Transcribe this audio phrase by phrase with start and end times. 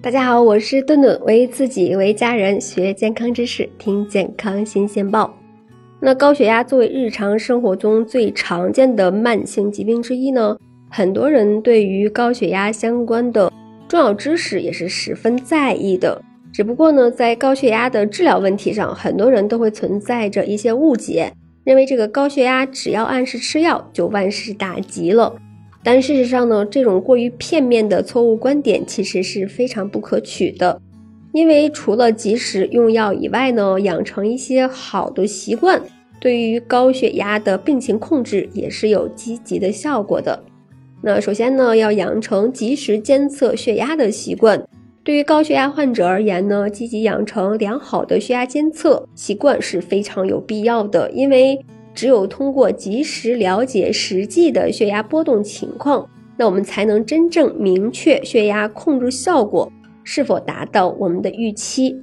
[0.00, 5.36] 大家好，我是顿顿，为自己为家人学健康知识，听健康新鲜报。
[5.98, 10.56] 那高血压作为日常生活中最常见的慢性疾病之一呢，
[10.88, 13.52] 很多人对于高血压相关的
[13.88, 16.22] 重要知识也是十分在意的。
[16.52, 21.32] 只不过呢，在高血压的治疗问题上，很多人都会存在着一些误解，
[21.64, 25.34] 认为这个高血压只要按时吃药就万事大吉了。
[25.90, 30.78] 但事实上呢，这种过于片面的错误观点其实是非常不可取的。
[31.32, 35.80] 因为除了及时用药以外呢，养成一些好的习惯，
[36.20, 40.38] 对于高血压的病情控制也是有积极的效果的。
[41.00, 44.62] 那首先呢，要养成及时监测血压的习惯。
[45.02, 51.58] 对于高血压患者而言呢，积极养成良好的血压监测习惯是非常有必要的，因为。
[51.98, 59.68] 只有通过及时了解实际的血压波动情况，那我们才能真正明确血压控制效果
[60.04, 62.00] 是否达到我们的预期。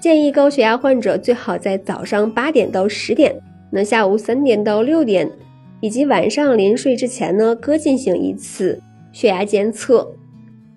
[0.00, 3.32] 建议高血压患者最好在早上八点到十点，
[3.70, 5.30] 那下午三点到六点，
[5.80, 8.82] 以及晚上临睡之前呢，各进行一次
[9.12, 10.16] 血压监测。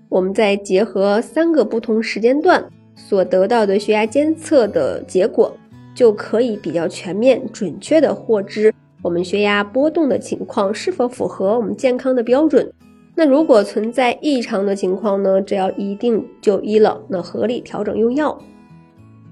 [0.08, 5.58] 我们再结合三个不同时间段所得到的血压监测的结果。
[5.96, 12.72] 就可以比较全面、准确的获知我们血压波动的情况是否符合我们健康的标准。
[13.16, 15.42] 那如果存在异常的情况呢？
[15.42, 18.38] 只要一定就医了，那合理调整用药。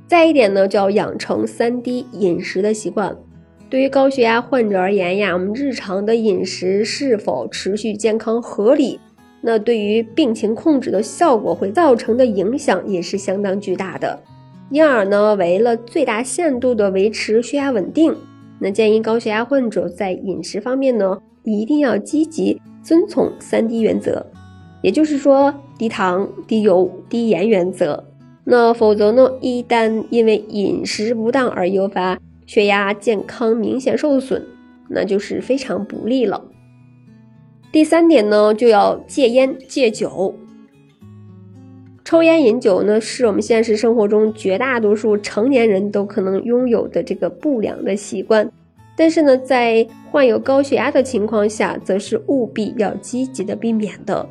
[0.07, 3.17] 再一点呢，就要养成三低饮食的习惯。
[3.69, 8.99] 对于高血压患者而言呀，我们日常的饮食是否持续健康合理，
[9.41, 14.17] 那对于病情控制的效果会造成的影响也是相当巨大的。
[14.73, 18.11] 因而呢，为了最大限度的维持血压稳定，
[18.57, 24.25] 那建议高血压患者在饮食方面呢，一定要积极遵从三低原则，
[24.81, 28.03] 也就是说低糖、低油、低盐原则。
[28.45, 32.17] 那否则呢，一旦因为饮食不当而诱发
[32.47, 34.43] 血压健康明显受损，
[34.89, 36.45] 那就是非常不利了。
[37.71, 40.33] 第三点呢，就要戒烟戒酒。
[42.05, 48.51] 抽烟饮酒呢，是我们现实生活中绝大多数成年人都可能拥有的这个不良的习惯。
[48.95, 54.27] 但是呢，在患有高血压的情况下，则是务必要积极的避免的。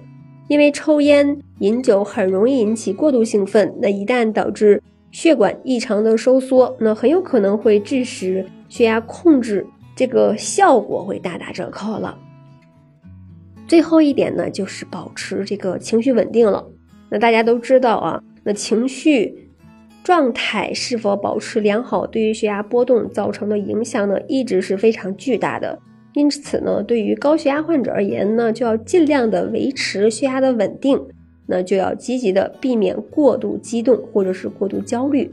[0.49, 9.67] 因为抽烟饮酒很容易引起过度兴奋，那一旦导致血管异常的收缩，那很有可能会致使血压控制
[9.97, 12.19] 这个效果会大打折扣了。
[13.67, 16.65] 最后一点呢，就是保持这个情绪稳定了。
[17.13, 19.51] 那大家都知道啊，那情绪
[20.03, 25.79] 状态是否保持良好，对于血压波动造成的影响呢，一直是非常巨大的。
[26.15, 30.99] 因此呢，对于高血压患者而言呢，就要尽量的维持血压的稳定，
[31.47, 35.31] 那就要积极的避免过度激动或者是过度焦虑。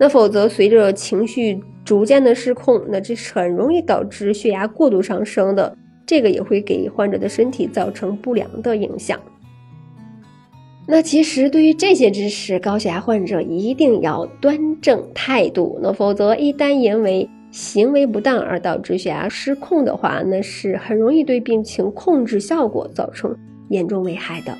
[0.00, 5.76] 那否则，随着情绪逐渐的失控，那这是很容易导致血压过度上升的，
[6.06, 9.20] 这个也会给患者的身体造成不良的影响。
[10.88, 15.78] 那其实对于这些知识，高血压患者一定要端正态度。
[15.82, 23.36] 那否则，一旦因为行为不当而导致血压失控的话，那是很容易对病情控制效果造成
[23.70, 24.56] 严重危害的。